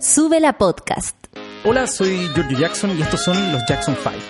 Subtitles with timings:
[0.00, 1.16] Sube la podcast.
[1.64, 4.22] Hola, soy Giorgio Jackson y estos son los Jackson Five.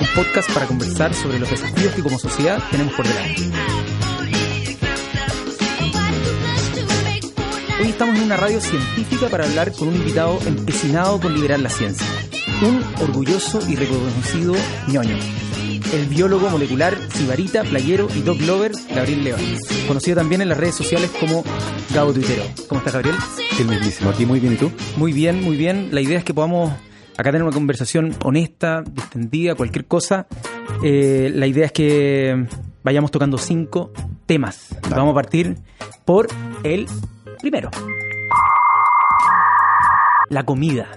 [0.00, 3.42] Un podcast para conversar sobre los desafíos que como sociedad tenemos por delante.
[7.80, 11.70] Hoy estamos en una radio científica para hablar con un invitado empecinado con liberar la
[11.70, 12.06] ciencia.
[12.62, 14.54] Un orgulloso y reconocido
[14.86, 15.16] ñoño.
[15.92, 19.40] El biólogo molecular, sibarita, playero y dog lover Gabriel León.
[19.88, 21.42] Conocido también en las redes sociales como
[21.92, 22.44] Gabo Tuitero.
[22.68, 23.16] ¿Cómo estás, Gabriel?
[23.58, 24.10] El mismísimo.
[24.10, 24.70] Aquí muy bien, ¿y tú?
[24.96, 25.88] Muy bien, muy bien.
[25.90, 26.72] La idea es que podamos
[27.18, 30.28] acá tener una conversación honesta, distendida, cualquier cosa.
[30.84, 32.46] Eh, la idea es que
[32.84, 33.92] vayamos tocando cinco
[34.26, 34.76] temas.
[34.90, 35.56] Vamos a partir
[36.04, 36.28] por
[36.62, 36.86] el
[37.40, 37.70] primero.
[40.28, 40.88] La comida.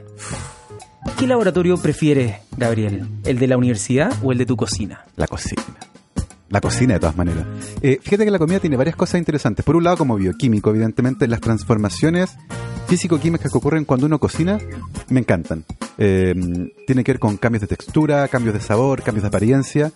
[1.17, 3.07] ¿Qué laboratorio prefieres, Gabriel?
[3.23, 5.05] ¿El de la universidad o el de tu cocina?
[5.15, 5.63] La cocina.
[6.49, 7.45] La cocina, de todas maneras.
[7.81, 9.63] Eh, fíjate que la comida tiene varias cosas interesantes.
[9.63, 12.35] Por un lado, como bioquímico, evidentemente, las transformaciones
[12.87, 14.59] físico-químicas que ocurren cuando uno cocina
[15.09, 15.65] me encantan.
[15.97, 16.33] Eh,
[16.85, 19.91] tiene que ver con cambios de textura, cambios de sabor, cambios de apariencia.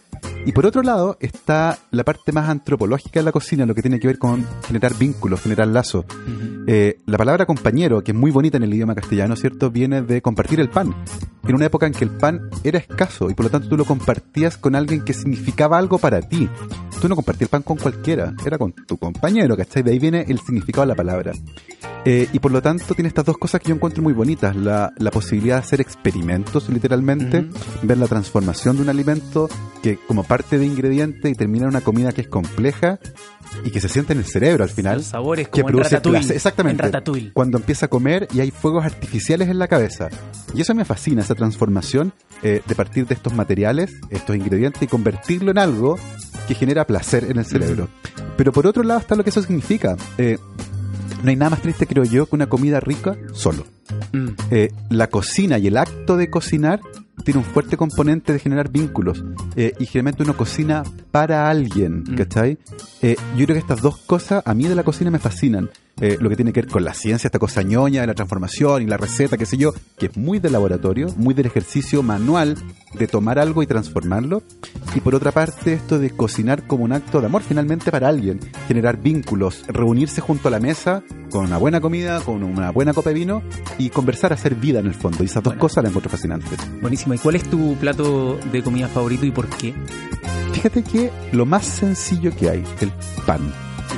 [0.45, 3.99] Y por otro lado, está la parte más antropológica de la cocina, lo que tiene
[3.99, 6.05] que ver con generar vínculos, generar lazos.
[6.67, 9.71] Eh, la palabra compañero, que es muy bonita en el idioma castellano, ¿cierto?
[9.71, 10.95] Viene de compartir el pan.
[11.47, 13.85] En una época en que el pan era escaso y por lo tanto tú lo
[13.85, 16.49] compartías con alguien que significaba algo para ti.
[17.02, 19.84] Tú no compartías el pan con cualquiera, era con tu compañero, ¿cachai?
[19.84, 21.31] De ahí viene el significado de la palabra.
[22.06, 24.56] Eh, y por lo tanto tiene estas dos cosas que yo encuentro muy bonitas.
[24.56, 27.48] La, la posibilidad de hacer experimentos, literalmente,
[27.84, 29.50] ver la transformación de un alimento
[29.84, 33.00] que como parte de ingrediente y termina en una comida que es compleja
[33.64, 34.98] y que se siente en el cerebro al final.
[34.98, 36.34] Los sabores que como en Ratatouille.
[36.34, 36.81] Exactamente.
[36.81, 37.31] En Ratatouille.
[37.34, 40.09] Cuando empieza a comer y hay fuegos artificiales en la cabeza.
[40.53, 44.88] Y eso me fascina, esa transformación eh, de partir de estos materiales, estos ingredientes y
[44.88, 45.98] convertirlo en algo
[46.48, 47.90] que genera placer en el cerebro.
[48.38, 49.95] Pero por otro lado está lo que eso significa.
[50.17, 50.38] Eh,
[51.23, 53.66] no hay nada más triste, creo yo, que una comida rica solo.
[54.14, 54.28] Mm.
[54.52, 56.80] Eh, la cocina y el acto de cocinar
[57.23, 59.24] tiene un fuerte componente de generar vínculos.
[59.56, 62.16] Eh, y generalmente uno cocina para alguien, Mm.
[62.16, 62.57] ¿cachai?
[63.02, 65.69] Eh, yo creo que estas dos cosas a mí de la cocina me fascinan.
[66.00, 68.84] Eh, lo que tiene que ver con la ciencia, esta cosa ñoña de la transformación
[68.84, 72.56] y la receta, qué sé yo, que es muy del laboratorio, muy del ejercicio manual
[72.94, 74.44] de tomar algo y transformarlo.
[74.94, 78.40] Y por otra parte, esto de cocinar como un acto de amor finalmente para alguien,
[78.68, 83.09] generar vínculos, reunirse junto a la mesa con una buena comida, con una buena copa
[83.09, 83.41] de vino
[83.80, 85.24] y conversar, hacer vida en el fondo.
[85.24, 85.62] Y esas dos Bueno.
[85.62, 86.59] cosas las encuentro fascinantes.
[86.80, 87.16] Buenísimo.
[87.16, 89.74] ¿Y cuál es tu plato de comida favorito y por qué?
[90.53, 92.91] Fíjate que lo más sencillo que hay, el
[93.25, 93.52] pan.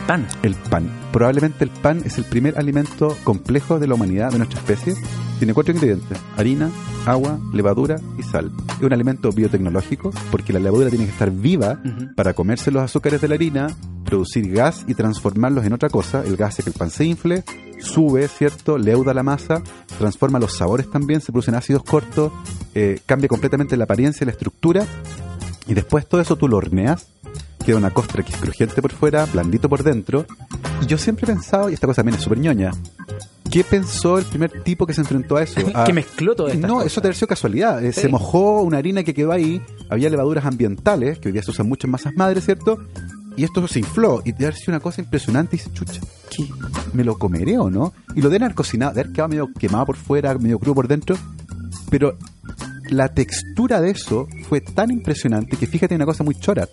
[0.10, 0.28] El pan.
[0.42, 0.90] El pan.
[1.12, 4.96] Probablemente el pan es el primer alimento complejo de la humanidad, de nuestra especie.
[5.38, 6.72] Tiene cuatro ingredientes: harina,
[7.06, 8.52] agua, levadura y sal.
[8.76, 11.80] Es un alimento biotecnológico porque la levadura tiene que estar viva
[12.16, 13.68] para comerse los azúcares de la harina,
[14.04, 16.24] producir gas y transformarlos en otra cosa.
[16.26, 17.44] El gas hace que el pan se infle,
[17.80, 18.80] sube, ¿cierto?
[18.80, 19.62] Leuda la masa,
[20.00, 22.32] transforma los sabores también, se producen ácidos cortos,
[22.74, 24.88] eh, cambia completamente la apariencia y la estructura.
[25.68, 27.06] Y después todo eso tú lo horneas,
[27.70, 30.26] queda una costra que es crujiente por fuera, blandito por dentro.
[30.82, 32.72] Y yo siempre he pensado, y esta cosa también es súper ñoña,
[33.52, 35.60] ¿qué pensó el primer tipo que se enfrentó a eso?
[35.76, 36.92] A- que mezcló todas estas no, cosas.
[36.92, 37.84] eso te sido casualidad.
[37.84, 38.02] Eh, Sí.
[38.02, 41.68] Se mojó una harina que quedó ahí, había levaduras ambientales, que hoy día se usan
[41.70, 42.80] mucho en masas madres, ¿cierto?
[43.38, 46.02] Y esto se infló y te ha sido una cosa impresionante y dices, chucha,
[46.36, 46.48] ¿qué?
[46.94, 47.94] ¿Me lo comeré o no?
[48.16, 50.88] Y lo deben haber cocinado, de haber quedado medio quemado por fuera, medio crudo por
[50.88, 51.16] dentro,
[51.92, 52.18] pero
[52.90, 56.68] la textura de eso fue tan impresionante que fíjate una cosa muy chora.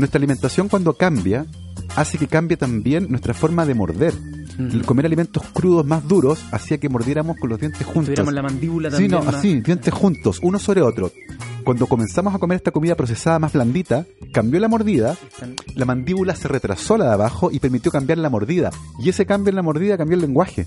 [0.00, 1.46] Nuestra alimentación cuando cambia,
[1.94, 4.14] hace que cambie también nuestra forma de morder.
[4.54, 4.62] Ujú.
[4.76, 8.06] El comer alimentos crudos más duros hacía que mordiéramos con los dientes juntos.
[8.06, 9.10] Tuviéramos la mandíbula Sí, también.
[9.12, 11.12] no, más- así, dientes juntos, uno sobre otro.
[11.64, 15.16] Cuando comenzamos a comer esta comida procesada más blandita, cambió la mordida,
[15.74, 18.70] la mandíbula se retrasó la de abajo y permitió cambiar la mordida.
[18.98, 20.66] Y ese cambio en la mordida cambió el lenguaje.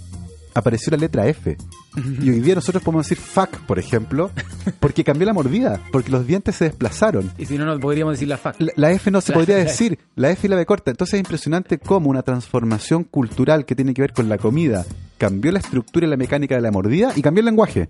[0.55, 1.57] Apareció la letra F.
[2.21, 4.31] Y hoy día nosotros podemos decir fuck, por ejemplo,
[4.79, 7.31] porque cambió la mordida, porque los dientes se desplazaron.
[7.37, 8.55] Y si no, no podríamos decir la fac.
[8.59, 10.91] La, la F no se La- podría la- decir, la F y la B corta.
[10.91, 14.85] Entonces es impresionante cómo una transformación cultural que tiene que ver con la comida
[15.17, 17.89] cambió la estructura y la mecánica de la mordida y cambió el lenguaje.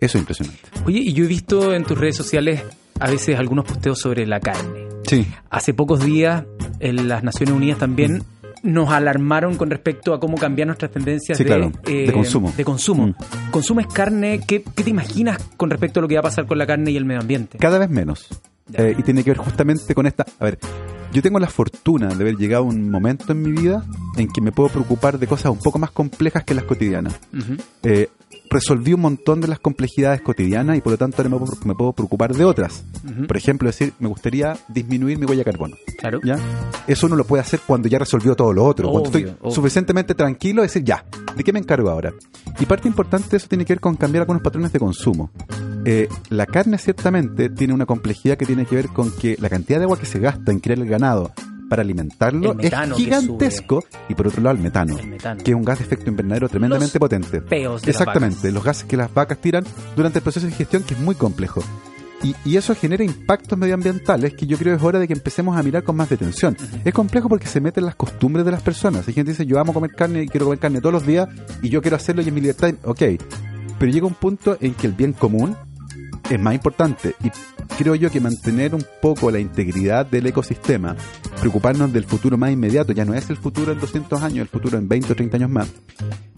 [0.00, 0.60] Eso es impresionante.
[0.84, 2.62] Oye, y yo he visto en tus redes sociales
[2.98, 4.88] a veces algunos posteos sobre la carne.
[5.06, 5.26] Sí.
[5.50, 6.44] Hace pocos días
[6.80, 8.24] en las Naciones Unidas también
[8.62, 12.52] nos alarmaron con respecto a cómo cambiar nuestras tendencias Sí, de, claro, de consumo.
[12.56, 13.06] de consumo.
[13.08, 13.14] Mm.
[13.50, 14.40] ¿Consumes carne?
[14.46, 16.90] ¿Qué, qué te imaginas con respecto a lo que va a pasar con la carne
[16.90, 17.58] y el medio ambiente?
[17.58, 18.28] Cada vez menos.
[18.74, 20.24] Eh, y tiene que ver justamente con esta...
[20.38, 20.58] A ver,
[21.12, 23.84] yo tengo la fortuna de haber llegado a un momento en mi vida
[24.16, 27.18] en que me puedo preocupar de cosas un poco más complejas que las cotidianas.
[27.82, 28.08] Eh,
[28.52, 31.74] resolví un montón de las complejidades cotidianas y por lo tanto ahora me puedo, me
[31.74, 32.84] puedo preocupar de otras.
[33.26, 35.76] Por ejemplo, decir, me gustaría disminuir mi huella de carbono.
[35.98, 36.20] Claro.
[36.22, 36.38] ¿ya?
[36.86, 38.90] Eso uno lo puede hacer cuando ya resolvió todo lo otro.
[38.90, 39.50] cuando estoy obvio.
[39.50, 41.04] suficientemente tranquilo, decir, ya,
[41.36, 42.12] ¿de qué me encargo ahora?
[42.60, 45.30] Y parte importante de eso tiene que ver con cambiar algunos patrones de consumo.
[45.84, 49.78] Eh, la carne ciertamente tiene una complejidad que tiene que ver con que la cantidad
[49.78, 51.32] de agua que se gasta en criar el ganado
[51.72, 55.42] para alimentarlo es gigantesco y por otro lado el metano, El metano.
[55.42, 57.40] que es un gas de efecto invernadero tremendamente Los potente.
[57.40, 59.64] peos de las Exactamente, los gases que las vacas tiran
[59.96, 61.64] durante el proceso de digestión que es muy complejo.
[62.22, 65.62] Y, y eso genera impactos medioambientales que yo creo es hora de que empecemos a
[65.62, 66.58] mirar con más detención.
[66.84, 69.08] Es complejo porque se meten las costumbres de las personas.
[69.08, 71.26] Hay gente que dice, yo amo comer carne y quiero comer carne todos los días
[71.62, 72.74] y yo quiero hacerlo y es mi libertad.
[72.84, 73.02] Ok,
[73.78, 75.56] pero llega un punto en que el bien común
[76.28, 77.30] es más importante y
[77.78, 80.94] creo yo que mantener un poco la integridad del ecosistema,
[81.40, 84.78] preocuparnos del futuro más inmediato, ya no es el futuro en 200 años, el futuro
[84.78, 85.68] en 20 o 30 años más.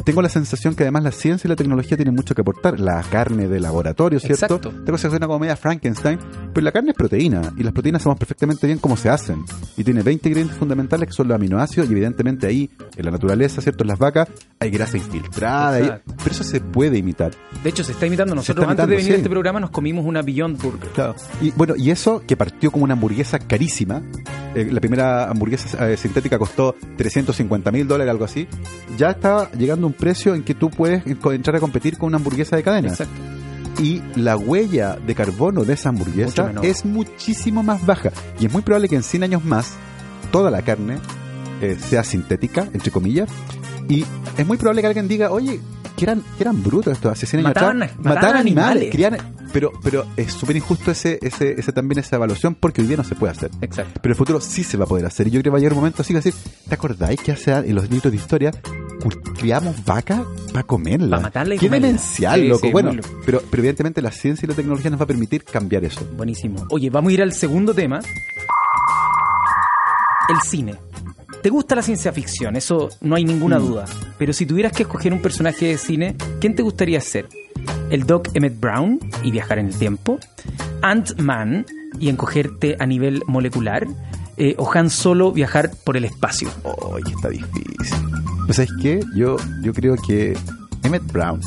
[0.04, 2.78] Tengo la sensación que además la ciencia y la tecnología tienen mucho que aportar.
[2.78, 4.56] La carne de laboratorio, ¿cierto?
[4.56, 4.70] Exacto.
[4.84, 6.18] Tengo que suena como media Frankenstein,
[6.52, 9.44] pero la carne es proteína y las proteínas sabemos perfectamente bien cómo se hacen.
[9.78, 13.62] Y tiene 20 ingredientes fundamentales que son los aminoácidos y evidentemente ahí, en la naturaleza,
[13.62, 13.84] ¿cierto?
[13.84, 14.28] En las vacas
[14.60, 17.32] hay grasa infiltrada, pero eso se puede imitar.
[17.62, 18.34] De hecho, se está imitando.
[18.34, 20.90] Nosotros está antes de venir a este programa nos comimos una Beyond Burger.
[20.90, 21.14] Claro.
[21.40, 24.02] Y bueno, y eso que partió como una hamburguesa carísima,
[24.54, 28.48] eh, la primera hamburguesa eh, sintética costó 350 mil dólares, algo así,
[28.96, 32.56] ya está llegando un precio en que tú puedes entrar a competir con una hamburguesa
[32.56, 32.88] de cadena.
[32.88, 33.14] Exacto.
[33.82, 38.12] Y la huella de carbono de esa hamburguesa es muchísimo más baja.
[38.38, 39.74] Y es muy probable que en 100 años más
[40.30, 40.98] toda la carne
[41.60, 43.28] eh, sea sintética, entre comillas.
[43.88, 44.04] Y
[44.38, 45.60] es muy probable que alguien diga, oye,
[46.04, 47.98] que eran, que eran brutos estos hace 100 años Mataban- atrás.
[48.04, 48.90] mataban animales.
[48.92, 49.16] crían-
[49.52, 53.04] pero, pero es súper injusto ese, ese, ese también esa evaluación porque hoy día no
[53.04, 53.50] se puede hacer.
[53.60, 54.00] Exacto.
[54.02, 55.28] Pero en el futuro sí se va a poder hacer.
[55.28, 56.34] Y yo creo que va a llegar un momento así que decir,
[56.68, 58.50] ¿te acordáis que hace en los libros de historia
[59.38, 61.16] criamos vaca para comerla?
[61.18, 61.86] Pa' matarla y Qué comerla.
[61.88, 62.66] demencial, Sí, loco.
[62.66, 63.08] sí, bueno, loco.
[63.24, 66.04] pero, pero evidentemente la ciencia y la tecnología nos va a permitir cambiar eso.
[66.16, 66.66] Buenísimo.
[66.70, 68.00] Oye, vamos a ir al segundo tema.
[70.28, 70.74] El cine.
[71.44, 72.56] ¿Te gusta la ciencia ficción?
[72.56, 73.66] Eso no hay ninguna Mm.
[73.66, 73.84] duda.
[74.16, 77.28] Pero si tuvieras que escoger un personaje de cine, ¿quién te gustaría ser?
[77.90, 80.18] ¿El Doc Emmett Brown y viajar en el tiempo?
[80.80, 81.66] ¿Ant-Man
[82.00, 83.86] y encogerte a nivel molecular?
[84.38, 86.48] Eh, ¿O Han Solo viajar por el espacio?
[86.64, 87.76] Ay, está difícil.
[88.46, 89.00] Pues ¿sabes qué?
[89.14, 90.36] Yo, yo creo que
[90.82, 91.42] Emmett Brown,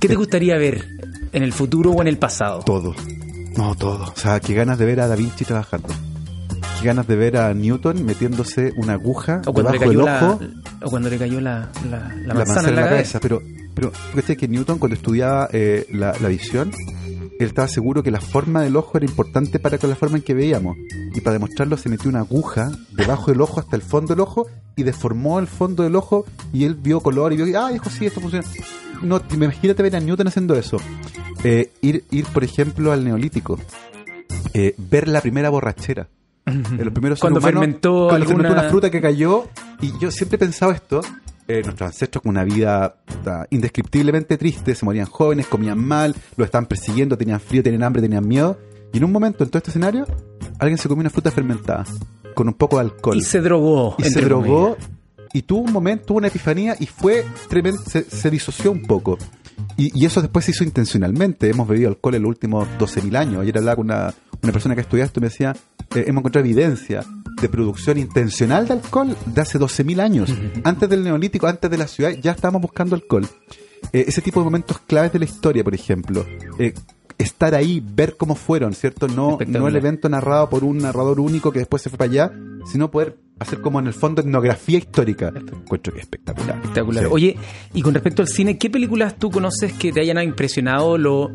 [0.00, 0.86] ¿Qué te gustaría ver
[1.32, 2.60] en el futuro o en el pasado?
[2.60, 2.94] todo.
[3.56, 4.04] No, todo.
[4.04, 5.88] O sea, qué ganas de ver a Da Vinci trabajando.
[6.82, 10.28] Ganas de ver a Newton metiéndose una aguja O cuando, le debajo del cayó la,
[10.32, 10.40] ojo.
[10.86, 13.20] o cuando le cayó la, la- la la manzana en la, cabeza.
[13.20, 13.42] Pero,
[13.74, 16.70] pero fíjate que Newton cuando estudiaba eh, la, la visión,
[17.40, 20.22] él estaba seguro que la forma del ojo era importante para con la forma en
[20.22, 20.76] que veíamos.
[21.14, 24.46] Y para demostrarlo se metió una aguja debajo del ojo hasta el fondo del ojo
[24.76, 28.06] y deformó el fondo del ojo y él vio color y vio, ah, dijo, sí,
[28.06, 28.46] esto funciona.
[29.02, 30.78] No, imagínate ver a Newton haciendo eso.
[31.44, 33.58] Eh, ir, ir, por ejemplo, al neolítico.
[34.54, 36.08] Eh, ver la primera borrachera.
[36.48, 39.48] En los primeros Cuando humanos, fermentó cuando fermentó una fruta que cayó
[39.80, 41.00] y yo siempre he pensado esto
[41.46, 42.96] eh, nuestros ancestros con una vida
[43.50, 48.26] indescriptiblemente triste se morían jóvenes comían mal lo estaban persiguiendo tenían frío tenían hambre tenían
[48.26, 48.58] miedo
[48.92, 50.06] y en un momento en todo este escenario
[50.58, 51.84] alguien se comió una fruta fermentada
[52.34, 53.96] con un poco de alcohol Y se drogó.
[53.98, 54.90] y se drogó comillas.
[55.32, 59.18] y tuvo un momento, tuvo una epifanía y fue tremendo, se, se disoció un poco.
[59.76, 61.50] Y, y eso después se hizo intencionalmente.
[61.50, 63.42] Hemos bebido alcohol en los últimos 12.000 años.
[63.42, 65.56] Ayer hablaba con una, una persona que estudia esto y me decía,
[65.94, 67.04] eh, hemos encontrado evidencia
[67.40, 70.34] de producción intencional de alcohol de hace 12.000 años.
[70.64, 73.26] Antes del neolítico, antes de la ciudad, ya estábamos buscando alcohol.
[73.92, 76.26] Eh, ese tipo de momentos claves de la historia, por ejemplo.
[76.58, 76.74] Eh,
[77.16, 79.08] estar ahí, ver cómo fueron, ¿cierto?
[79.08, 82.32] No, no el evento narrado por un narrador único que después se fue para allá,
[82.70, 85.28] sino poder hacer como en el fondo etnografía histórica.
[85.34, 86.56] Encuentro que es espectacular.
[86.56, 87.04] Espectacular.
[87.04, 87.10] Sí.
[87.12, 87.36] Oye,
[87.74, 91.30] y con respecto al cine, ¿qué películas tú conoces que te hayan impresionado lo,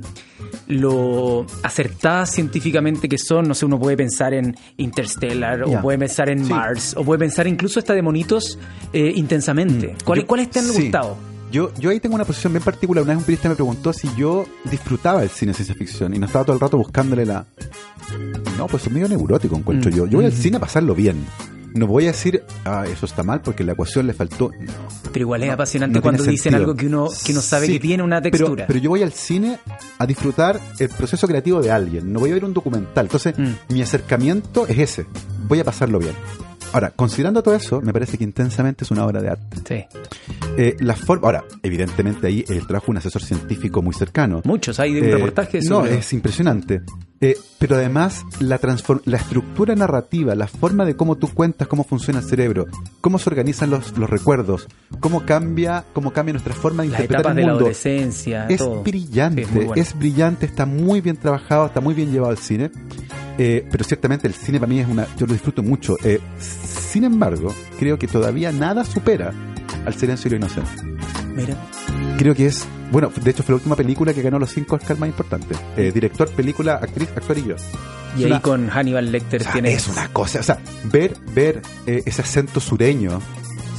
[0.67, 3.47] lo acertadas científicamente que son?
[3.47, 6.49] No sé, uno puede pensar en Interstellar, o puede pensar en Sí.
[6.51, 8.57] Mars, o puede pensar incluso hasta de monitos
[8.91, 9.95] eh, intensamente.
[10.03, 10.83] ¿Cuáles, Yo- ¿Cuáles te han sí.
[10.83, 11.17] gustado?
[11.51, 13.03] Yo, yo ahí tengo una posición bien particular.
[13.03, 16.17] Una vez un periodista me preguntó si yo disfrutaba el cine de ciencia ficción y
[16.19, 17.45] no estaba todo el rato buscándole la.
[18.57, 19.93] No, pues es medio neurótico, encuentro Mm.
[19.93, 20.07] yo.
[20.07, 20.35] Yo voy al Mm.
[20.35, 21.17] cine a pasarlo bien.
[21.73, 24.51] No voy a decir, ah, eso está mal porque la ecuación le faltó.
[24.59, 24.71] No.
[25.11, 27.73] Pero igual es No, apasionante no cuando dicen algo que uno, que uno sabe Sí,
[27.73, 28.67] que tiene una pero- textura.
[28.67, 29.59] Pero, yo voy al cine
[29.99, 32.11] a disfrutar el proceso creativo de alguien.
[32.13, 33.05] No voy a ver un documental.
[33.05, 33.73] Entonces, Mm.
[33.73, 35.05] mi acercamiento es ese.
[35.47, 36.13] Voy a pasarlo bien.
[36.73, 39.57] Ahora, considerando todo eso, me parece que intensamente es una obra de arte.
[39.67, 39.99] Sí.
[40.57, 44.41] Eh, la forma, ahora, evidentemente ahí el trabajo de un asesor científico muy cercano.
[44.43, 46.81] Muchos, hay de un Eh, reportaje No, sobre- es impresionante.
[47.25, 48.59] Eh, pero además la,
[49.05, 52.65] la estructura narrativa, la forma de cómo tú cuentas cómo funciona el cerebro,
[52.99, 54.67] cómo se organizan los, los recuerdos,
[54.99, 57.59] cómo cambia, cómo cambia nuestra forma de Las interpretar el de la mundo.
[57.65, 58.83] adolescencia, Es todo.
[58.83, 59.81] brillante, Sí, es muy bueno.
[59.81, 62.71] es brillante, está muy bien trabajado, está muy bien llevado al cine.
[63.37, 65.07] Eh, pero ciertamente el cine para mí es una.
[65.17, 65.95] Yo lo disfruto mucho.
[66.03, 69.31] Eh, sin embargo, creo que todavía nada supera
[69.85, 70.69] al silencio y lo inocente.
[71.35, 71.55] Mira.
[72.17, 72.65] Creo que es.
[72.91, 75.57] Bueno, de hecho fue la última película que ganó los cinco Oscars más importantes.
[75.75, 77.57] Eh, director, película, actriz, actor y guion.
[78.15, 79.73] Y Es ahí una- con Hannibal Lecter o sea, tiene.
[79.73, 80.59] es una cosa, o sea,
[80.91, 83.19] ver, ver eh, ese acento sureño,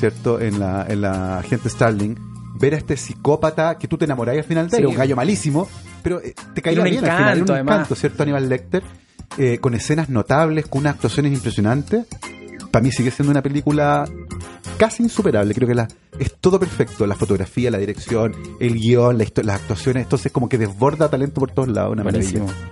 [0.00, 0.40] ¿cierto?
[0.40, 2.16] En la, en la gente Starling,
[2.58, 4.90] ver a este psicópata que tú te enamorás al final de él, Sí.
[4.90, 5.68] un gallo malísimo,
[6.02, 7.74] pero eh, te caía bien al final, un encanto, además.
[7.76, 8.22] encanto, ¿cierto?
[8.24, 8.82] Aníbal Lecter,
[9.38, 12.04] eh, con escenas notables, con unas actuaciones impresionantes.
[12.72, 14.04] Para mí sigue siendo una película
[14.76, 15.88] casi insuperable, creo que la,
[16.18, 20.58] es todo perfecto, la fotografía, la dirección, el guion, la las actuaciones, entonces como que
[20.58, 22.46] desborda talento por todos lados, una Buenísimo.
[22.46, 22.68] maravilla.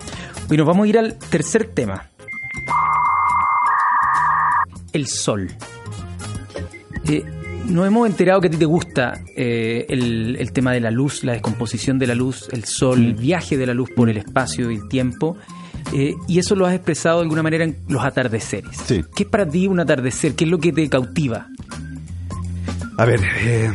[0.48, 2.08] Bueno, vamos a ir al tercer tema.
[4.92, 5.50] El sol.
[7.08, 7.24] Eh,
[7.66, 11.24] nos hemos enterado que a ti te gusta eh, el, el tema de la luz,
[11.24, 14.70] la descomposición de la luz, el sol, el viaje de la luz por el espacio
[14.70, 15.36] y el tiempo.
[15.94, 18.76] eh, y eso lo has expresado de alguna manera en los atardeceres.
[18.84, 19.02] Sí.
[19.14, 20.34] ¿Qué es para ti un atardecer?
[20.34, 21.46] ¿Qué es lo que te cautiva?
[22.98, 23.72] A ver, eh,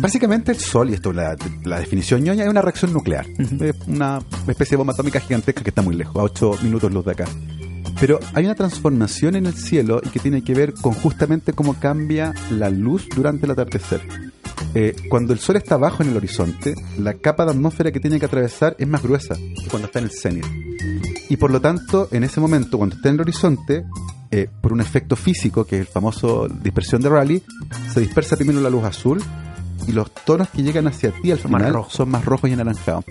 [0.00, 3.26] básicamente el Sol, y esto la, la definición ñoña, es una reacción nuclear.
[3.60, 7.04] Es una especie de bomba atómica gigantesca que está muy lejos, a 8 minutos luz
[7.04, 7.24] de acá.
[8.00, 11.74] Pero hay una transformación en el cielo y que tiene que ver con justamente cómo
[11.74, 14.00] cambia la luz durante el atardecer.
[14.74, 18.18] Eh, cuando el sol está abajo en el horizonte, la capa de atmósfera que tiene
[18.18, 20.46] que atravesar es más gruesa que cuando está en el cenit.
[21.28, 23.84] Y por lo tanto, en ese momento, cuando está en el horizonte,
[24.32, 27.42] eh, por un efecto físico, que es el famoso dispersión de Rayleigh,
[27.92, 29.22] se dispersa primero la luz azul
[29.86, 31.92] y los tonos que llegan hacia ti al más final rojos.
[31.92, 33.04] son más rojos y anaranjados.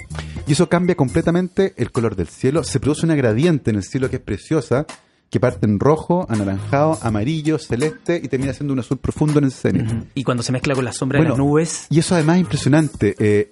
[0.48, 2.64] Y eso cambia completamente el color del cielo.
[2.64, 4.86] Se produce una gradiente en el cielo que es preciosa,
[5.30, 9.52] que parte en rojo, anaranjado, amarillo, celeste y termina siendo un azul profundo en el
[9.52, 9.90] cenit.
[10.16, 11.88] Y cuando se mezcla con la sombra de las nubes.
[11.90, 13.16] Y eso además es impresionante.
[13.20, 13.52] eh,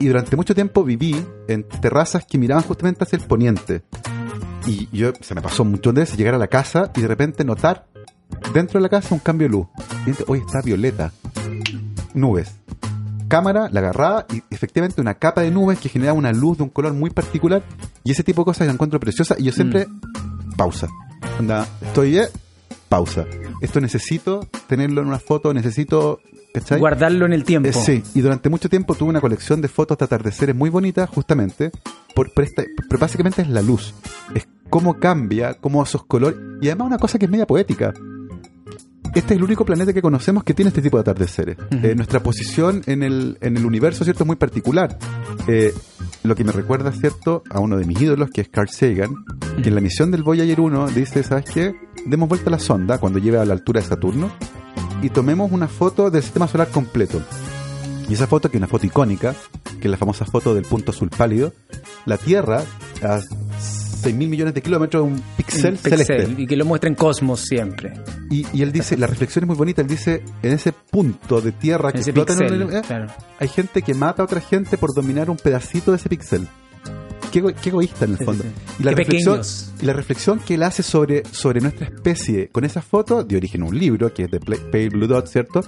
[0.00, 1.14] y durante mucho tiempo viví
[1.46, 3.82] en terrazas que miraban justamente hacia el poniente.
[4.66, 7.86] Y yo se me pasó muchas veces llegar a la casa y de repente notar
[8.54, 9.66] dentro de la casa un cambio de luz.
[10.26, 11.12] Hoy está violeta.
[12.14, 12.56] Nubes.
[13.28, 16.70] Cámara, la agarraba y efectivamente una capa de nubes que generaba una luz de un
[16.70, 17.62] color muy particular.
[18.02, 19.36] Y ese tipo de cosas la encuentro preciosa.
[19.38, 19.86] Y yo siempre,
[20.56, 20.88] pausa.
[21.38, 22.28] Onda, estoy, eh,
[22.88, 23.26] pausa.
[23.60, 26.20] Esto necesito tenerlo en una foto, necesito,
[26.54, 26.78] ¿cachai?
[26.78, 27.68] Guardarlo en el tiempo.
[27.68, 31.08] Eh, sí, y durante mucho tiempo tuve una colección de fotos de atardeceres muy bonitas,
[31.08, 31.70] justamente,
[32.14, 33.94] por, por esta- pero básicamente es la luz.
[34.34, 36.38] Es cómo cambia, cómo esos colores.
[36.60, 37.92] Y además una cosa que es media poética.
[39.12, 41.56] Este es el único planeta que conocemos que tiene este tipo de atardeceres.
[41.58, 41.84] Ujú.
[41.86, 44.22] Eh, nuestra posición en el, en el universo, ¿cierto?
[44.22, 44.96] Es muy particular.
[45.48, 45.74] Eh,
[46.22, 47.42] lo que me recuerda, ¿cierto?
[47.50, 49.10] A uno de mis ídolos, que es Carl Sagan,
[49.60, 51.74] que en la misión del Voyager 1 dice, ¿sabes qué?
[52.06, 54.30] Demos vuelta a la sonda cuando lleve a la altura de Saturno
[55.02, 57.22] y tomemos una foto del sistema solar completo.
[58.08, 59.34] Y esa foto, que es una foto icónica,
[59.80, 61.52] que es la famosa foto del punto azul pálido,
[62.06, 62.64] la Tierra
[63.02, 63.20] a
[64.02, 66.42] 6 mil millones de kilómetros, un pixel, Un pixel, celeste.
[66.42, 67.92] Y que lo muestra en Cosmos siempre.
[68.30, 71.52] Y, y él dice, la reflexión es muy bonita, él dice, en ese punto de
[71.52, 73.06] Tierra que explota en el- eh, claro.
[73.38, 76.48] hay gente que mata a otra gente por dominar un pedacito de ese pixel.
[77.32, 78.44] Qué, ego- qué egoísta en el fondo.
[78.78, 79.72] Y, la Qué reflexión, pequeños.
[79.80, 83.62] y la reflexión que él hace sobre, sobre nuestra especie con esa foto, de origen
[83.62, 85.62] un libro, que es de Pale Blue Dot, ¿cierto?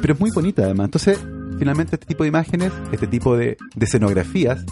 [0.00, 0.86] Pero es muy bonita además.
[0.86, 1.18] Entonces,
[1.58, 4.64] finalmente este tipo de imágenes, este tipo de, de escenografías,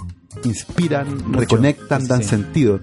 [0.45, 1.41] inspiran, Mucho.
[1.41, 2.29] reconectan, dan sí.
[2.29, 2.81] sentido.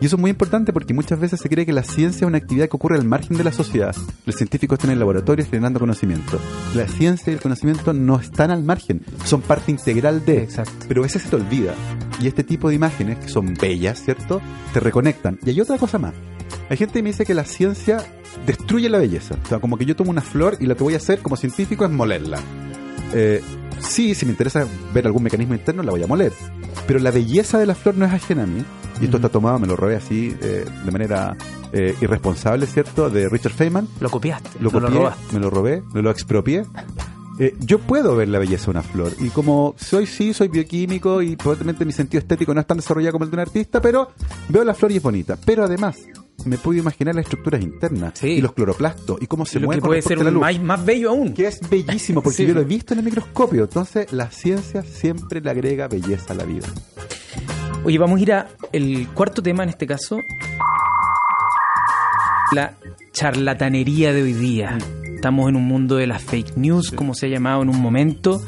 [0.00, 2.38] Y eso es muy importante porque muchas veces se cree que la ciencia es una
[2.38, 3.94] actividad que ocurre al margen de la sociedad.
[4.26, 6.40] Los científicos están en laboratorios generando conocimiento.
[6.74, 10.42] La ciencia y el conocimiento no están al margen, son parte integral de.
[10.42, 10.86] Exacto.
[10.88, 11.74] Pero a veces se te olvida.
[12.20, 14.40] Y este tipo de imágenes, que son bellas, ¿cierto?
[14.72, 15.38] Te reconectan.
[15.44, 16.14] Y hay otra cosa más.
[16.68, 18.04] Hay gente que me dice que la ciencia
[18.46, 19.36] destruye la belleza.
[19.44, 21.36] O sea, como que yo tomo una flor y lo que voy a hacer como
[21.36, 22.40] científico es molerla.
[23.12, 23.40] Eh,
[23.80, 26.32] sí, si me interesa ver algún mecanismo interno, la voy a moler.
[26.86, 28.64] Pero la belleza de la flor no es ajena a mí.
[29.00, 31.36] Y esto está tomado, me lo robé así, eh, de manera
[31.72, 33.10] eh, irresponsable, ¿cierto?
[33.10, 33.88] De Richard Feynman.
[33.98, 34.50] Lo copiaste.
[34.60, 36.64] Lo copié, lo me lo robé, me lo expropié.
[37.40, 39.12] Eh, yo puedo ver la belleza de una flor.
[39.18, 43.12] Y como soy, sí, soy bioquímico y probablemente mi sentido estético no es tan desarrollado
[43.12, 44.10] como el de un artista, pero
[44.48, 45.36] veo la flor y es bonita.
[45.44, 45.96] Pero además,
[46.44, 48.26] me puedo imaginar las estructuras internas Sí.
[48.28, 50.40] y los cloroplastos y cómo se mueven puede ser la luz.
[50.42, 51.32] más, más bello aún.
[51.32, 52.46] Que es bellísimo, porque Sí.
[52.46, 53.64] yo lo he visto en el microscopio.
[53.64, 56.66] Entonces, la ciencia siempre le agrega belleza a la vida.
[57.84, 60.18] Oye, vamos a ir a el cuarto tema en este caso.
[62.52, 62.74] La
[63.12, 64.78] charlatanería de hoy día.
[65.14, 68.42] Estamos en un mundo de las fake news, como se ha llamado en un momento,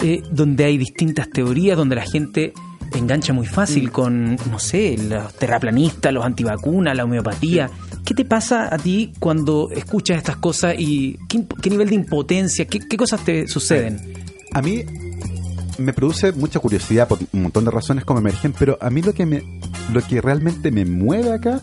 [0.00, 2.52] eh, donde hay distintas teorías, donde la gente
[2.98, 7.70] engancha muy fácil con, no sé, los terraplanistas, los antivacunas, la homeopatía.
[8.04, 12.80] ¿Qué te pasa a ti cuando escuchas estas cosas y qué, nivel de impotencia, qué,
[12.80, 14.00] qué cosas te suceden?
[14.52, 14.84] A mí
[15.78, 19.12] me produce mucha curiosidad por un montón de razones como emergen, pero a mí lo
[19.12, 19.42] que me
[19.92, 21.60] lo que realmente me mueve acá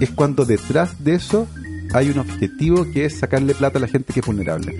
[0.00, 1.46] es cuando detrás de eso
[1.94, 4.74] hay un objetivo que es sacarle plata a la gente que es vulnerable.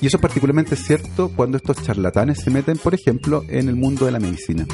[0.00, 4.06] Y eso es particularmente cierto cuando estos charlatanes se meten, por ejemplo, en el mundo
[4.06, 4.66] de la medicina.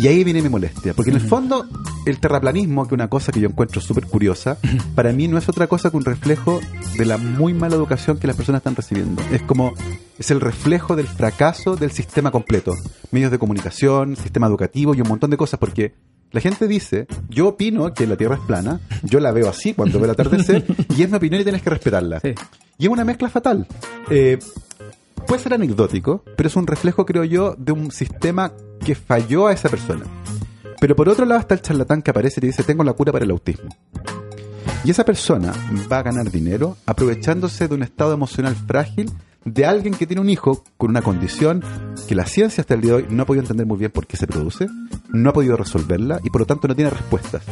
[0.00, 1.66] Y ahí viene mi molestia, porque en el fondo
[2.06, 4.58] el terraplanismo, que es una cosa que yo encuentro súper curiosa,
[4.94, 6.60] para mí no es otra cosa que un reflejo
[6.96, 9.22] de la muy mala educación que las personas están recibiendo.
[9.32, 9.74] Es como,
[10.16, 12.74] es el reflejo del fracaso del sistema completo.
[13.10, 15.94] Medios de comunicación, sistema educativo y un montón de cosas, porque
[16.30, 19.98] la gente dice, yo opino que la Tierra es plana, yo la veo así cuando
[19.98, 20.64] veo el atardecer,
[20.96, 22.20] y es mi opinión y tienes que respetarla.
[22.78, 23.66] Y es una mezcla fatal.
[24.10, 24.38] Eh,
[25.26, 28.52] puede ser anecdótico, pero es un reflejo, creo yo, de un sistema
[28.84, 30.04] que falló a esa persona.
[30.80, 33.24] Pero por otro lado está el charlatán que aparece y dice, tengo la cura para
[33.24, 33.68] el autismo.
[34.84, 35.52] Y esa persona
[35.90, 39.10] va a ganar dinero aprovechándose de un estado emocional frágil
[39.44, 41.62] de alguien que tiene un hijo con una condición
[42.06, 44.06] que la ciencia hasta el día de hoy no ha podido entender muy bien por
[44.06, 44.66] qué se produce,
[45.10, 47.42] no ha podido resolverla y por lo tanto no tiene respuestas.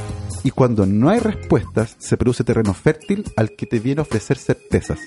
[0.42, 4.38] Y cuando no hay respuestas, se produce terreno fértil al que te viene a ofrecer
[4.38, 5.00] certezas.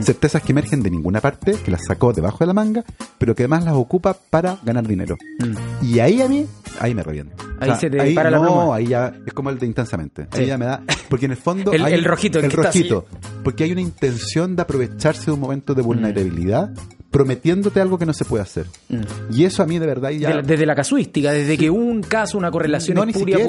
[0.00, 2.84] Certezas que emergen de ninguna parte, que las sacó debajo de la manga,
[3.18, 5.16] pero que además las ocupa para ganar dinero.
[5.40, 5.84] Mm.
[5.84, 6.46] Y ahí a mí,
[6.80, 7.36] ahí me reviento.
[7.60, 10.26] Ahí se te para la No, ahí ya es como el de intensamente.
[10.30, 10.82] Ahí ya me da.
[11.08, 11.72] Porque en el fondo.
[11.72, 13.06] el, el rojito, el, rojito.
[13.42, 16.70] Porque hay una intención de aprovecharse de un momento de vulnerabilidad
[17.10, 18.66] prometiéndote algo que no se puede hacer.
[18.90, 19.00] Mm.
[19.32, 20.42] Y eso a mí de verdad ya...
[20.42, 23.42] Desde, la casuística, desde que un caso, una correlación no, ni siquiera,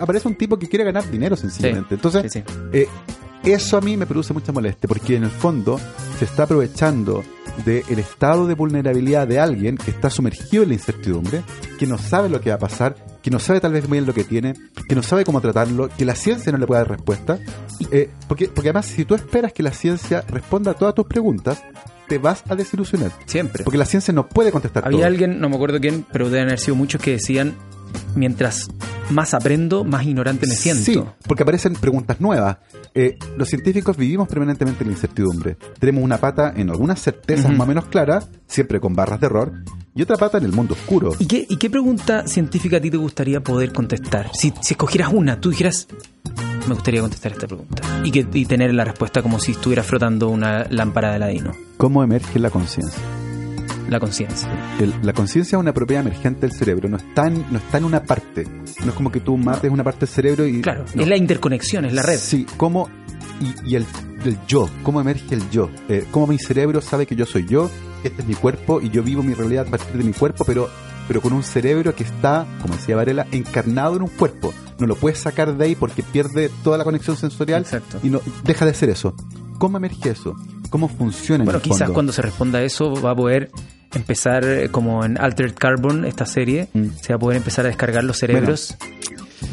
[0.00, 1.94] aparece un tipo que quiere ganar dinero sencillamente.
[1.94, 2.42] Entonces,
[2.72, 2.88] eh,
[3.44, 5.78] eso a mí me produce mucha molestia, porque en el fondo
[6.18, 7.22] se está aprovechando
[7.64, 11.42] del estado de vulnerabilidad de alguien que está sumergido en la incertidumbre,
[11.78, 14.06] que no sabe lo que va a pasar, que no sabe tal vez muy bien
[14.06, 14.54] lo que tiene,
[14.88, 17.38] que no sabe cómo tratarlo, que la ciencia no le puede dar respuesta.
[17.90, 21.62] Eh, porque, porque además, si tú esperas que la ciencia responda a todas tus preguntas,
[22.08, 23.12] te vas a desilusionar.
[23.26, 23.64] Siempre.
[23.64, 26.58] Porque la ciencia no puede contestar Había alguien, no me acuerdo quién, pero deben haber
[26.58, 27.54] sido muchos que decían,
[28.14, 28.68] mientras
[29.10, 30.84] más aprendo, más ignorante me siento.
[30.84, 32.58] Sí, porque aparecen preguntas nuevas.
[32.94, 35.56] Eh, los científicos vivimos permanentemente en la incertidumbre.
[35.78, 39.52] Tenemos una pata en algunas certezas más o menos claras, siempre con barras de error,
[39.94, 41.12] y otra pata en el mundo oscuro.
[41.18, 44.30] ¿Y qué, y qué pregunta científica a ti te gustaría poder contestar?
[44.34, 45.88] Si, si escogieras una, tú dijeras,
[46.68, 47.82] me gustaría contestar esta pregunta.
[48.04, 51.52] Y, que, y tener la respuesta como si estuviera frotando una lámpara de ladino.
[51.76, 53.02] ¿Cómo emerge la conciencia?
[53.88, 54.48] La conciencia.
[55.02, 58.02] La conciencia es una propiedad emergente del cerebro, no está, en, no está en una
[58.02, 58.44] parte.
[58.84, 60.62] No es como que tú mates una parte del cerebro y...
[60.62, 62.18] Claro, es la interconexión, es la red.
[62.18, 62.88] Sí, ¿cómo...
[63.64, 63.86] Y, el,
[64.46, 65.68] yo, ¿cómo emerge el yo?
[65.88, 67.70] Eh, ¿Cómo mi cerebro sabe que yo soy yo?
[68.04, 70.68] Este es mi cuerpo y yo vivo mi realidad a partir de mi cuerpo, pero
[71.08, 74.54] pero con un cerebro que está, como decía Varela, encarnado en un cuerpo.
[74.78, 77.66] No lo puedes sacar de ahí porque pierde toda la conexión sensorial
[78.02, 79.14] y no deja de ser eso.
[79.58, 80.34] ¿Cómo emerge eso?
[80.72, 81.44] ¿Cómo funciona?
[81.44, 83.50] Bueno, quizás cuando se responda a eso va a poder
[83.92, 86.86] empezar, eh, como en Altered Carbon, esta serie, mm.
[86.98, 88.78] se va a poder empezar a descargar los cerebros.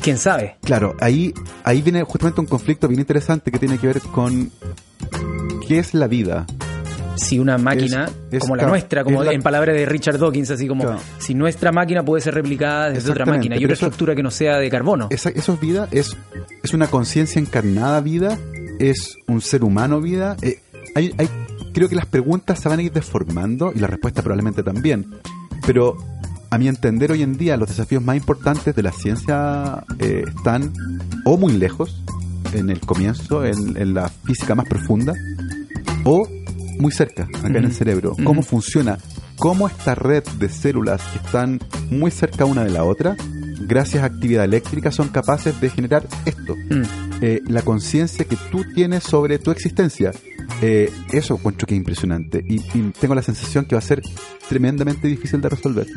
[0.01, 0.55] ¿Quién sabe?
[0.63, 1.34] Claro, ahí,
[1.65, 4.49] ahí viene justamente un conflicto bien interesante que tiene que ver con
[5.67, 6.45] qué es la vida
[7.17, 11.34] si una máquina como la nuestra, como en palabras de Richard Dawkins, así como si
[11.34, 14.69] nuestra máquina puede ser replicada desde otra máquina y una estructura que no sea de
[14.69, 15.10] carbono.
[15.10, 16.15] eso es vida, es,
[16.63, 18.38] es una conciencia encarnada vida,
[18.79, 20.38] es un ser humano vida.
[20.41, 20.60] Eh,
[20.95, 21.30] hay, hay,
[21.73, 25.06] creo que las preguntas se van a ir deformando y la respuesta probablemente también.
[25.65, 25.97] Pero
[26.49, 30.73] a mi entender hoy en día los desafíos más importantes de la ciencia eh, están
[31.25, 32.04] o muy lejos,
[32.54, 35.13] en el comienzo, en, en la física más profunda,
[36.04, 36.28] o
[36.80, 38.15] muy cerca, acá en el cerebro.
[38.23, 38.97] ¿Cómo funciona?
[39.36, 41.60] ¿Cómo esta red de células que están
[41.91, 43.15] muy cerca una de la otra,
[43.62, 46.56] gracias a actividad eléctrica, son capaces de generar esto?
[46.69, 47.09] Mm.
[47.21, 50.12] Eh, la conciencia que tú tienes sobre tu existencia.
[50.62, 52.60] Eh, eso encuentro que es impresionante y,
[52.91, 54.01] tengo la sensación que va a ser
[54.47, 55.88] tremendamente difícil de resolver.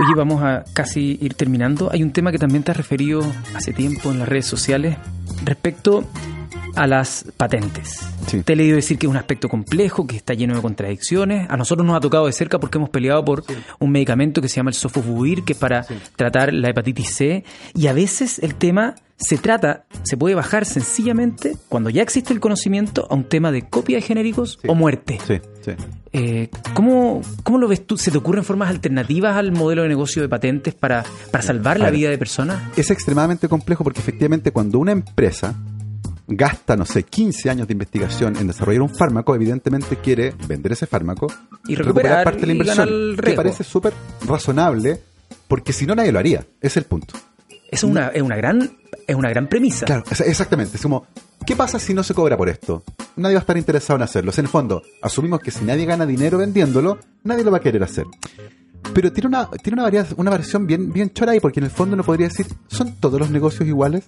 [0.00, 1.90] Oye, vamos a casi ir terminando.
[1.92, 3.20] Hay un tema que también te has referido
[3.54, 4.96] hace tiempo en las redes sociales
[5.44, 6.04] respecto
[6.74, 8.00] a las patentes.
[8.44, 11.48] Te he leído decir que es un aspecto complejo, que está lleno de contradicciones.
[11.50, 13.44] A nosotros nos ha tocado de cerca porque hemos peleado por
[13.78, 15.84] un medicamento que se llama el sofosbuvir, que es para
[16.16, 17.44] tratar la hepatitis C.
[17.74, 22.40] Y a veces el tema se trata, se puede bajar sencillamente, cuando ya existe el
[22.40, 25.18] conocimiento, a un tema de copia de genéricos o muerte.
[26.12, 27.98] Eh, ¿cómo, ¿Cómo lo ves tú?
[27.98, 31.90] ¿Se te ocurren formas alternativas al modelo de negocio de patentes para, para salvar la
[31.90, 32.62] vida de personas?
[32.76, 35.54] Es extremadamente complejo porque efectivamente cuando una empresa
[36.30, 40.86] gasta, no sé, 15 años de investigación en desarrollar un fármaco, evidentemente quiere vender ese
[40.86, 41.26] fármaco
[41.66, 43.16] Y recuperar parte de la inversión.
[43.22, 43.92] que parece súper
[44.26, 45.00] razonable,
[45.48, 46.46] porque si no nadie lo haría.
[46.60, 47.14] Es el punto.
[47.70, 49.86] Es una, es una gran, es una gran premisa.
[49.86, 50.76] Claro, exactamente.
[50.76, 51.06] Es como,
[51.44, 52.82] ¿qué pasa si no se cobra por esto?
[53.16, 54.30] Nadie va a estar interesado en hacerlo.
[54.30, 57.58] O sea, en el fondo, asumimos que si nadie gana dinero vendiéndolo, nadie lo va
[57.58, 58.06] a querer hacer.
[58.92, 61.70] Pero tiene una, tiene una, varia- una variación bien, bien chora ahí, porque en el
[61.70, 64.04] fondo uno podría decir, ¿son todos los negocios iguales?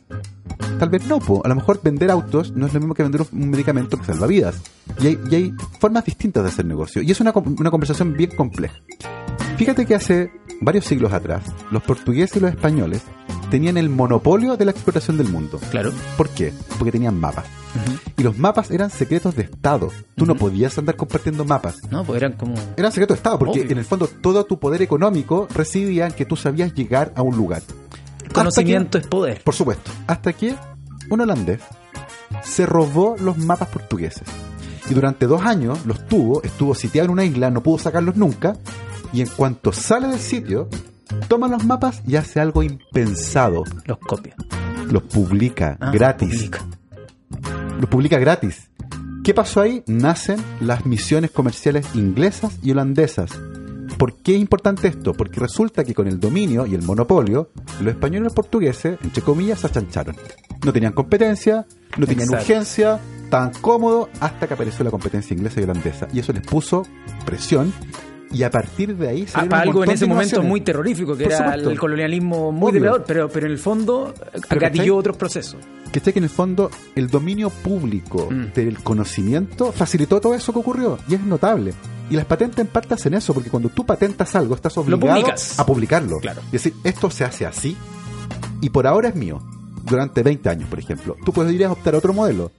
[0.79, 1.41] Tal vez no, po.
[1.45, 4.27] a lo mejor vender autos no es lo mismo que vender un, medicamento que salva
[4.27, 4.61] vidas.
[5.01, 7.03] Y hay, y hay formas distintas de hacer negocio.
[7.03, 8.75] Y es una, una conversación bien compleja.
[9.57, 13.03] Fíjate que hace varios siglos atrás, los portugueses y los españoles
[13.53, 15.61] tenían el monopolio de la explotación del mundo.
[15.71, 15.93] Claro.
[16.17, 16.55] ¿Por qué?
[16.79, 17.45] Porque tenían mapas.
[18.17, 19.91] Y los mapas eran secretos de Estado.
[20.17, 21.83] Tú no podías andar compartiendo mapas.
[21.91, 22.55] No, pues eran como.
[22.79, 23.73] Eran secretos de Estado, porque Obvio.
[23.73, 27.37] en el fondo todo tu poder económico residía en que tú sabías llegar a un
[27.37, 27.61] lugar.
[28.33, 29.43] Conocimiento es poder.
[29.45, 29.91] Por supuesto.
[30.07, 30.55] Hasta que
[31.11, 31.61] un holandés
[32.43, 34.27] se robó los mapas portugueses.
[34.89, 38.57] Y durante dos años los tuvo, estuvo sitiado en una isla, no pudo sacarlos nunca.
[39.13, 40.71] Y en cuanto sale del sitio,
[41.29, 43.65] toma los mapas y hace algo impensado.
[43.87, 44.35] Los copia.
[44.91, 46.29] Los publica Ah, gratis.
[46.31, 46.61] publica.
[47.81, 48.69] Los publica gratis.
[49.25, 49.83] ¿Qué pasó ahí?
[49.87, 53.31] Nacen las misiones comerciales inglesas y holandesas.
[53.99, 55.13] ¿Por qué es importante esto?
[55.13, 59.23] Porque resulta que con el dominio y el monopolio, los españoles y los portugueses, entre
[59.23, 60.17] comillas, se achancharon.
[60.65, 61.67] No tenían competencia,
[61.99, 62.43] no tenían Exacto.
[62.53, 66.09] urgencia, estaban cómodos hasta que apareció la competencia inglesa y holandesa.
[66.13, 66.83] Y eso les puso
[67.25, 67.73] presión
[68.33, 71.17] y a partir de ahí Ah, salieron para un algo en ese momento muy terrorífico,
[71.17, 71.71] que Por era supuesto.
[71.71, 74.59] el colonialismo muy depredador, pero, pero en el fondo ¿cachai?
[74.59, 75.57] agatilló otros procesos.
[75.93, 78.53] que esté que en el fondo el dominio público Mm.
[78.55, 81.75] del conocimiento facilitó todo eso que ocurrió y es notable.
[82.11, 85.25] Y las patentes en parte hacen eso, porque cuando tú patentas algo estás obligado
[85.59, 86.19] a publicarlo.
[86.21, 86.41] Claro.
[86.47, 87.77] Es decir, esto se hace así
[88.61, 89.41] y por ahora es mío.
[89.85, 91.17] Durante 20 años, por ejemplo.
[91.25, 92.53] Tú podrías optar a otro modelo,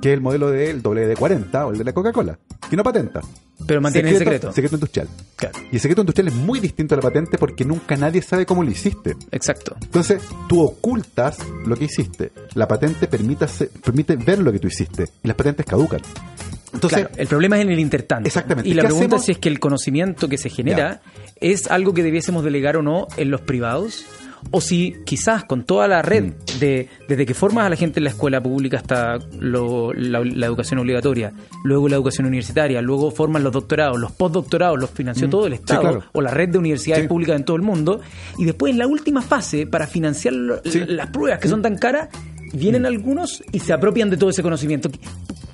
[0.00, 2.38] que es el modelo del WD-40 o el de la Coca-Cola,
[2.70, 3.20] que no patenta.
[3.66, 4.52] Pero mantiene el secreto.
[4.52, 5.08] Secreto industrial.
[5.36, 5.58] Claro.
[5.70, 8.62] Y el secreto industrial es muy distinto a la patente porque nunca nadie sabe cómo
[8.64, 9.16] lo hiciste.
[9.30, 9.76] Exacto.
[9.82, 12.32] Entonces, tú ocultas lo que hiciste.
[12.54, 13.46] La patente permite,
[13.84, 15.04] permite ver lo que tú hiciste.
[15.22, 16.00] Y las patentes caducan.
[16.72, 18.26] Entonces, Claro, el problema es en el intertanto.
[18.28, 18.68] Exactamente.
[18.68, 19.20] Y la ¿Qué pregunta hacemos?
[19.22, 21.00] es si es que el conocimiento que se genera
[21.40, 24.04] es algo que debiésemos delegar o no en los privados.
[24.50, 26.58] O si quizás con toda la red, Mm.
[26.60, 30.46] de, desde que formas a la gente en la escuela pública hasta lo- la, la
[30.46, 31.32] educación obligatoria,
[31.64, 35.80] luego la educación universitaria, luego forman los doctorados, los postdoctorados, los financió todo el Estado,
[35.80, 35.84] Mm.
[35.90, 36.04] claro.
[36.12, 37.08] o la red de universidades Sí.
[37.08, 38.00] públicas en todo el mundo,
[38.38, 40.80] y después en la última fase, para financiar lo- Sí.
[40.86, 42.08] las pruebas que son tan caras,
[42.52, 44.90] vienen algunos y se apropian de todo ese conocimiento.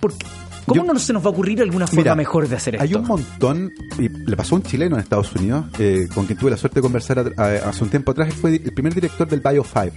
[0.00, 0.26] ¿Por qué?
[0.66, 2.84] ¿Cómo Yo- no se nos va a ocurrir alguna forma Mira, mejor de hacer esto?
[2.84, 6.38] Hay un montón, y le pasó a un chileno en Estados Unidos, eh, con quien
[6.38, 9.28] tuve la suerte de conversar a- a- hace un tiempo atrás, fue el primer director
[9.28, 9.92] del Bio5,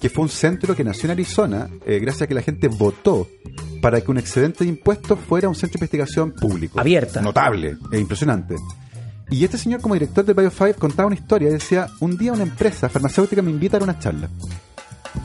[0.00, 3.28] que fue un centro que nació en Arizona, eh, gracias a que la gente votó
[3.82, 6.80] para que un excedente de impuestos fuera un centro de investigación público.
[6.80, 7.20] Abierta.
[7.20, 8.56] Notable, e impresionante.
[9.30, 12.88] Y este señor como director del Bio5 contaba una historia, decía, un día una empresa
[12.88, 14.30] farmacéutica me invita a una charla.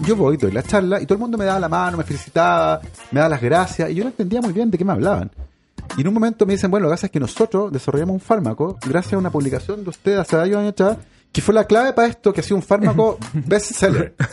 [0.02, 2.82] Yo voy, doy la charla y todo el mundo me daba la mano, me felicitaba,
[3.12, 5.32] me daba las gracias y yo no entendía muy bien de qué me hablaban.
[5.98, 8.20] Y en un momento me dicen, bueno, lo que pasa es que nosotros desarrollamos un
[8.20, 10.98] fármaco gracias a una publicación de usted hace varios años atrás
[11.32, 14.16] que fue la clave para esto, que ha sido un fármaco bestseller.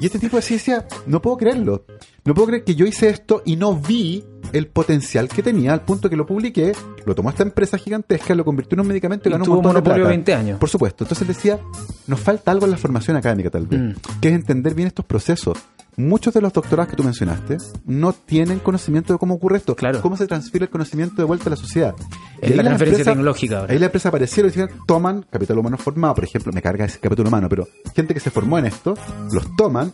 [0.00, 1.84] Y este tipo así decía, no puedo creerlo.
[2.24, 5.82] No puedo creer que yo hice esto y no vi el potencial que tenía al
[5.82, 6.72] punto que lo publiqué,
[7.06, 9.62] lo tomó esta empresa gigantesca, lo convirtió en un medicamento y Y ganó tuvo un
[9.64, 10.08] montón de monopolio plata.
[10.10, 10.58] 20 años.
[10.58, 11.04] Por supuesto.
[11.04, 11.58] Entonces decía,
[12.06, 13.92] nos falta algo en la formación académica tal vez, Mm.
[14.20, 15.56] que es entender bien estos procesos.
[15.96, 20.00] Muchos de los doctorados que tú mencionaste no tienen conocimiento de cómo ocurre esto, Claro.
[20.00, 21.94] cómo se transfiere el conocimiento de vuelta a la sociedad.
[22.40, 23.72] Es la transferencia tecnológica ahora.
[23.72, 26.98] Ahí la empresa aparecieron y decían, toman capital humano formado, por ejemplo, me carga ese
[27.00, 28.94] capital humano, pero gente que se formó en esto,
[29.32, 29.92] los toman,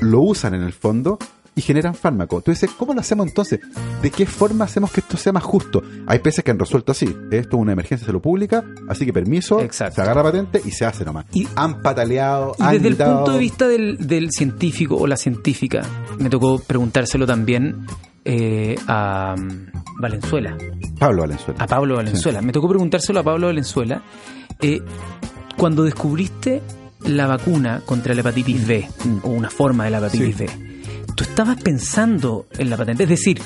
[0.00, 1.18] lo usan en el fondo
[1.58, 2.42] y generan fármaco.
[2.42, 3.60] Tú dices, ¿cómo lo hacemos entonces?
[4.02, 5.82] ¿De qué forma hacemos que esto sea más justo?
[6.06, 7.06] Hay países que han resuelto así.
[7.30, 9.94] Esto es una emergencia de salud pública, así que permiso, Exacto.
[9.96, 11.24] se agarra patente y se hace nomás.
[11.32, 15.16] Y- han pataleado, Y han desde el punto de vista del, del científico o la
[15.16, 15.82] científica,
[16.18, 17.86] me tocó preguntárselo también
[18.24, 20.58] eh, a mm, Valenzuela,
[20.98, 21.64] Pablo Valenzuela.
[21.64, 22.42] a Pablo Valenzuela.
[22.42, 24.02] Me tocó preguntárselo a Pablo Valenzuela.
[24.60, 24.80] eh,
[25.56, 26.60] cuando descubriste
[27.04, 29.18] la vacuna contra la hepatitis B, Mm.
[29.22, 30.44] o una forma de la hepatitis Sí.
[30.44, 30.65] B,
[31.16, 33.02] tú estabas pensando en la patente.
[33.02, 33.40] Es decir,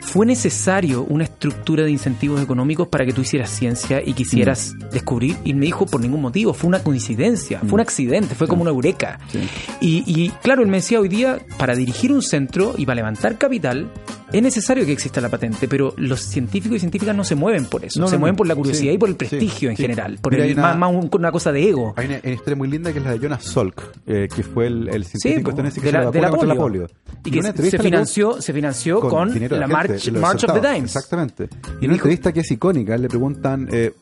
[0.00, 4.88] ¿fue necesario una estructura de incentivos económicos para que tú hicieras ciencia y quisieras Mm.
[4.90, 5.36] descubrir?
[5.44, 8.70] Y me dijo, por ningún motivo, fue una coincidencia, fue un accidente, fue como una
[8.72, 9.20] eureka.
[9.30, 9.38] Sí.
[9.80, 13.38] Y, y, claro, él me decía hoy día, para dirigir un centro y para levantar
[13.38, 13.88] capital,
[14.32, 17.84] es necesario que exista la patente, pero los científicos y científicas no se mueven por
[17.84, 18.36] eso, No, se no, mueven no.
[18.38, 19.82] por la curiosidad Sí, y por el sí, prestigio en sí.
[19.82, 21.94] general, por Mira, el, una- más, más un- una cosa de ego.
[21.96, 24.66] Hay una, una historia muy linda que es la de Jonas Salk, eh, que fue
[24.68, 26.46] el, el científico estadounidense que de la, de la polio.
[26.46, 26.86] la polio.
[27.24, 30.60] Y En que se financió, se financió con, la March, March of the.
[30.60, 30.94] Dimes.
[30.96, 31.44] Exactamente.
[31.44, 33.92] Y, Y en una entrevista que es icónica, le preguntan, eh,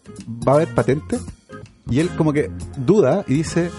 [0.46, 1.18] ¿va a haber patente?
[1.90, 3.70] Y él como que duda y dice,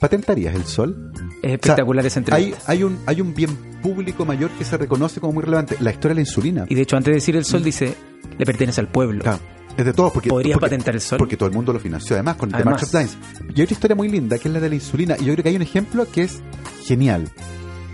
[0.00, 1.12] ¿patentarías el sol?
[1.42, 2.58] Es espectacular O sea, esa entrevista.
[2.66, 5.76] Hay, hay, un, hay un bien público mayor que se reconoce como muy relevante.
[5.80, 6.66] La historia de la insulina.
[6.68, 7.94] Y de hecho, antes de decir el sol, dice,
[8.36, 9.22] le pertenece al pueblo.
[9.22, 9.38] Claro,
[9.76, 10.12] es de todos.
[10.12, 11.18] Porque, ¿Podrías porque- patentar el sol?
[11.18, 12.82] Porque todo el mundo lo financió, además, con el The Además.
[12.82, 13.54] March of Dimes.
[13.54, 15.16] Y hay otra historia muy linda, que es la de la insulina.
[15.20, 16.40] Y yo creo que hay un ejemplo que es
[16.84, 17.28] genial.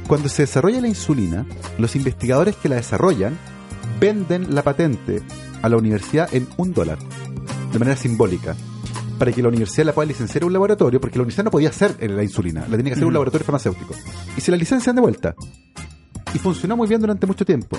[0.07, 1.45] Cuando se desarrolla la insulina,
[1.79, 3.37] los investigadores que la desarrollan
[4.01, 5.23] venden la patente
[5.63, 6.99] a la universidad en un dólar,
[7.73, 8.55] de manera simbólica,
[9.19, 11.71] para que la universidad la pueda licenciar a un laboratorio, porque la universidad no podía
[11.71, 13.95] hacer eh, la insulina, la tenía que hacer un laboratorio farmacéutico.
[14.37, 15.35] Y se la licencian de vuelta.
[16.35, 17.79] Y funcionó muy bien durante mucho tiempo.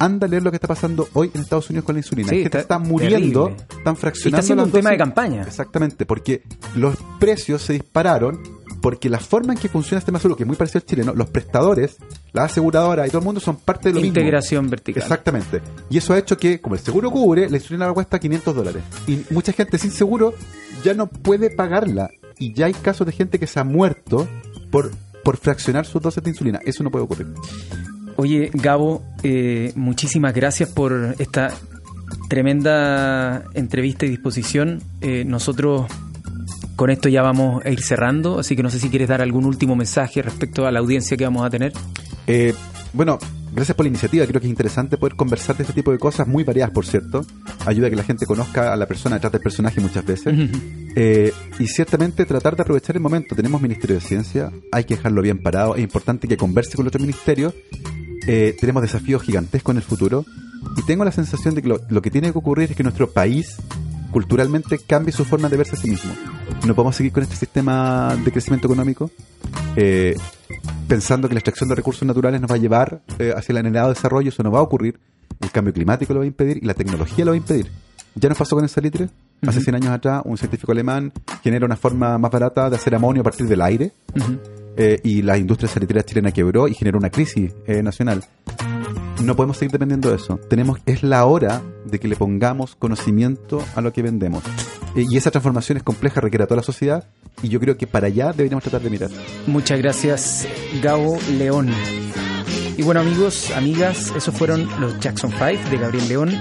[0.00, 2.28] Anda a leer lo que está pasando hoy en Estados Unidos con la insulina.
[2.28, 3.66] Sí, la gente está está muriendo, terrible.
[3.78, 4.36] están Y fraccionando.
[4.38, 5.42] está siendo un tema de campaña.
[5.42, 6.42] Exactamente, porque
[6.74, 8.40] los precios se dispararon
[8.84, 11.30] porque la forma en que funciona este seguro, que es muy parecido al chileno, los
[11.30, 11.96] prestadores,
[12.34, 14.08] la aseguradora y todo el mundo son parte de lo mismo.
[14.08, 15.02] Integración vertical.
[15.02, 15.62] Exactamente.
[15.88, 18.82] Y eso ha hecho que, como el seguro cubre, la insulina ahora cuesta 500 dólares.
[19.06, 20.34] Y mucha gente sin seguro
[20.84, 22.10] ya no puede pagarla.
[22.38, 24.28] Y ya hay casos de gente que se ha muerto
[24.70, 24.90] por,
[25.22, 26.60] por fraccionar sus dosis de insulina.
[26.62, 27.28] Eso no puede ocurrir.
[28.16, 31.54] Oye, Gabo, eh, muchísimas gracias por esta
[32.28, 34.82] tremenda entrevista y disposición.
[35.00, 35.86] Eh, nosotros
[36.76, 39.44] con esto ya vamos a ir cerrando, así que no sé si quieres dar algún
[39.44, 41.72] último mensaje respecto a la audiencia que vamos a tener.
[42.26, 42.54] Eh,
[42.92, 43.18] bueno,
[43.52, 44.26] gracias por la iniciativa.
[44.26, 47.24] Creo que es interesante poder conversar de este tipo de cosas, muy variadas, por cierto.
[47.66, 50.34] Ayuda a que la gente conozca a la persona detrás del personaje muchas veces.
[50.96, 53.34] Eh, y ciertamente tratar de aprovechar el momento.
[53.34, 55.76] Tenemos Ministerio de Ciencia, hay que dejarlo bien parado.
[55.76, 57.54] Es importante que converse con los otros ministerios.
[58.26, 60.24] Eh, tenemos desafíos gigantescos en el futuro.
[60.76, 63.10] Y tengo la sensación de que lo, lo que tiene que ocurrir es que nuestro
[63.10, 63.58] país
[64.14, 66.12] culturalmente cambie su forma de verse a sí mismo.
[66.64, 69.10] No podemos seguir con este sistema de crecimiento económico
[69.74, 70.14] eh,
[70.86, 73.88] pensando que la extracción de recursos naturales nos va a llevar eh, hacia el anhelado
[73.88, 74.28] desarrollo.
[74.28, 75.00] Eso no va a ocurrir.
[75.40, 77.72] El cambio climático lo va a impedir y la tecnología lo va a impedir.
[78.14, 79.08] Ya nos pasó con el salitre.
[79.44, 83.22] Hace 100 años atrás, un científico alemán genera una forma más barata de hacer amonio
[83.22, 84.38] a partir del aire Ujú.
[84.76, 88.24] eh, y la industria salitrera chilena quebró y generó una crisis eh, nacional.
[89.22, 90.38] No podemos seguir dependiendo de eso.
[90.48, 94.42] Tenemos, es la hora de que le pongamos conocimiento a lo que vendemos.
[94.96, 97.04] Eh, y esa transformación es compleja, requiere a toda la sociedad
[97.42, 99.10] y yo creo que para allá deberíamos tratar de mirar.
[99.46, 100.46] Muchas gracias,
[100.82, 101.70] Gabo León.
[102.76, 106.32] Y bueno, amigos, amigas, esos fueron los Jackson 5 de Gabriel León.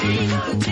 [0.08, 0.67] Thank you.